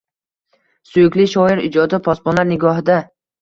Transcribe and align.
Suyukli 0.91 1.27
shoir 1.33 1.61
ijodi 1.67 2.01
posbonlar 2.09 2.49
nigohida 2.55 2.99